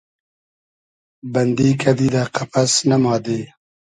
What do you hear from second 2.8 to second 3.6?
ئمادی